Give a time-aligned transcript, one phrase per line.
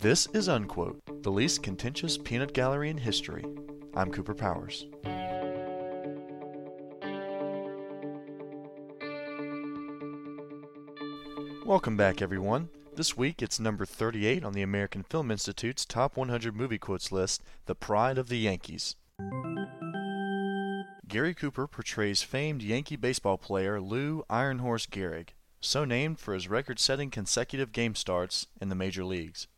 [0.00, 3.44] This is Unquote, the least contentious peanut gallery in history.
[3.94, 4.86] I'm Cooper Powers.
[11.66, 12.68] Welcome back, everyone.
[12.94, 17.42] This week it's number 38 on the American Film Institute's Top 100 Movie Quotes list
[17.66, 18.94] The Pride of the Yankees.
[21.08, 25.30] Gary Cooper portrays famed Yankee baseball player Lou Iron Horse Gehrig,
[25.60, 29.48] so named for his record setting consecutive game starts in the major leagues.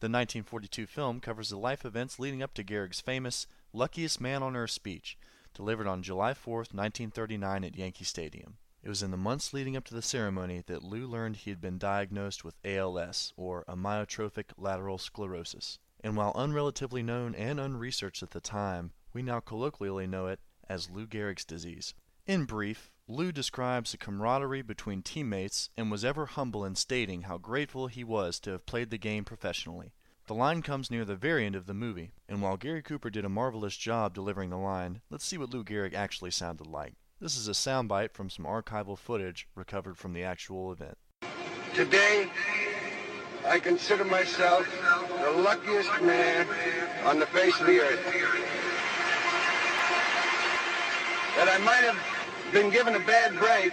[0.00, 4.56] The 1942 film covers the life events leading up to Gehrig's famous Luckiest Man on
[4.56, 5.18] Earth speech,
[5.52, 8.56] delivered on July 4, 1939 at Yankee Stadium.
[8.82, 11.60] It was in the months leading up to the ceremony that Lou learned he had
[11.60, 15.78] been diagnosed with ALS, or amyotrophic lateral sclerosis.
[16.02, 20.88] And while unrelatively known and unresearched at the time, we now colloquially know it as
[20.88, 21.92] Lou Gehrig's disease.
[22.26, 27.38] In brief, Lou describes the camaraderie between teammates and was ever humble in stating how
[27.38, 29.92] grateful he was to have played the game professionally.
[30.30, 33.24] The line comes near the very end of the movie, and while Gary Cooper did
[33.24, 36.94] a marvelous job delivering the line, let's see what Lou Gehrig actually sounded like.
[37.20, 40.96] This is a soundbite from some archival footage recovered from the actual event.
[41.74, 42.30] Today,
[43.44, 44.68] I consider myself
[45.20, 46.46] the luckiest man
[47.04, 48.04] on the face of the earth.
[51.34, 51.98] That I might have
[52.52, 53.72] been given a bad break,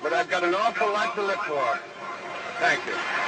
[0.00, 1.80] but I've got an awful lot to live for.
[2.60, 3.25] Thank you.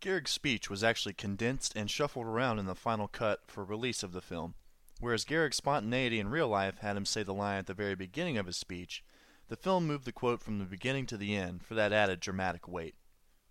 [0.00, 4.12] Gehrig's speech was actually condensed and shuffled around in the final cut for release of
[4.12, 4.54] the film.
[4.98, 8.38] Whereas Gehrig's spontaneity in real life had him say the line at the very beginning
[8.38, 9.04] of his speech,
[9.48, 12.66] the film moved the quote from the beginning to the end for that added dramatic
[12.66, 12.94] weight.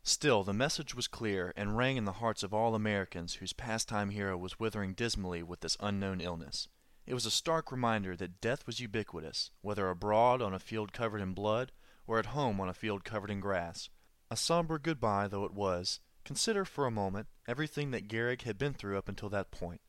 [0.02, 4.10] Still, the message was clear and rang in the hearts of all Americans whose pastime
[4.10, 6.68] hero was withering dismally with this unknown illness.
[7.06, 11.22] It was a stark reminder that death was ubiquitous, whether abroad on a field covered
[11.22, 11.72] in blood
[12.08, 13.90] or at home on a field covered in grass.
[14.32, 16.00] A somber goodbye though it was,
[16.30, 19.82] consider for a moment everything that Gehrig had been through up until that point.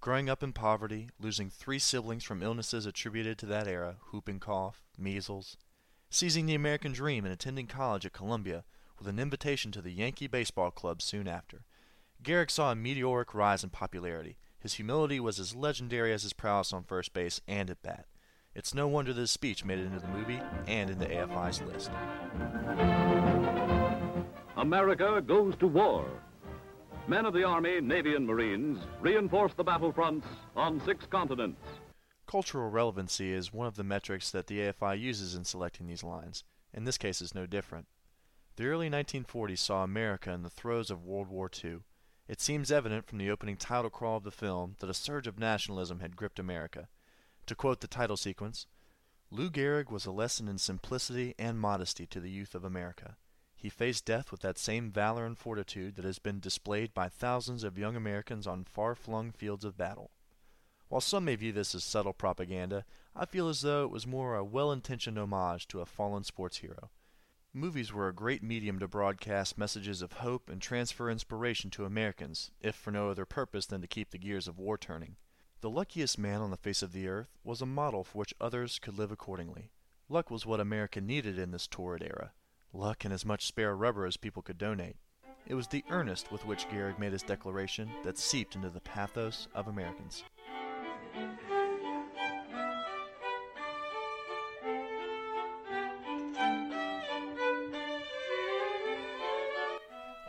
[0.00, 4.82] Growing up in poverty, losing three siblings from illnesses attributed to that era whooping cough,
[4.96, 5.58] measles,
[6.08, 8.64] seizing the American dream and attending college at Columbia
[8.98, 11.66] with an invitation to the Yankee Baseball Club soon after.
[12.22, 16.72] Gehrig saw a meteoric rise in popularity his humility was as legendary as his prowess
[16.72, 18.06] on first base and at bat.
[18.54, 21.90] It's no wonder this speech made it into the movie and into AFI's list.
[24.62, 26.08] America goes to war.
[27.08, 30.22] Men of the Army, Navy, and Marines reinforce the battlefronts
[30.54, 31.60] on six continents.
[32.28, 36.44] Cultural relevancy is one of the metrics that the AFI uses in selecting these lines.
[36.72, 37.88] In this case, is no different.
[38.54, 41.78] The early 1940s saw America in the throes of World War II.
[42.28, 45.40] It seems evident from the opening title crawl of the film that a surge of
[45.40, 46.86] nationalism had gripped America.
[47.46, 48.68] To quote the title sequence,
[49.28, 53.16] Lou Gehrig was a lesson in simplicity and modesty to the youth of America.
[53.62, 57.62] He faced death with that same valor and fortitude that has been displayed by thousands
[57.62, 60.10] of young Americans on far-flung fields of battle.
[60.88, 62.84] While some may view this as subtle propaganda,
[63.14, 66.90] I feel as though it was more a well-intentioned homage to a fallen sports hero.
[67.54, 72.50] Movies were a great medium to broadcast messages of hope and transfer inspiration to Americans,
[72.60, 75.14] if for no other purpose than to keep the gears of war turning.
[75.60, 78.80] The luckiest man on the face of the earth was a model for which others
[78.80, 79.70] could live accordingly.
[80.08, 82.32] Luck was what America needed in this torrid era.
[82.74, 84.96] Luck and as much spare rubber as people could donate.
[85.46, 89.46] It was the earnest with which Gehrig made his declaration that seeped into the pathos
[89.54, 90.24] of Americans.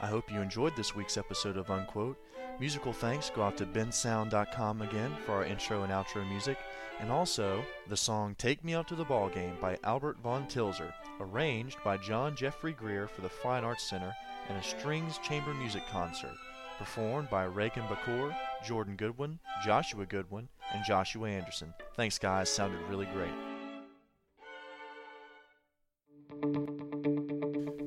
[0.03, 2.17] I hope you enjoyed this week's episode of Unquote.
[2.59, 6.57] Musical thanks go out to bensound.com again for our intro and outro music,
[6.99, 10.91] and also the song Take Me Out to the Ball Game by Albert von Tilzer,
[11.21, 14.13] arranged by John Jeffrey Greer for the Fine Arts Center
[14.49, 16.35] and a strings chamber music concert,
[16.77, 18.35] performed by Reagan Bacour,
[18.67, 21.73] Jordan Goodwin, Joshua Goodwin, and Joshua Anderson.
[21.95, 22.49] Thanks, guys.
[22.49, 23.52] Sounded really great.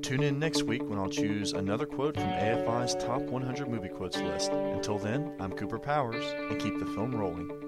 [0.07, 4.15] Tune in next week when I'll choose another quote from AFI's Top 100 Movie Quotes
[4.15, 4.53] list.
[4.53, 7.66] Until then, I'm Cooper Powers, and keep the film rolling.